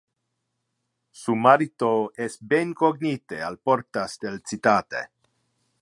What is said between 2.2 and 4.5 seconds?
ben cognite al portas del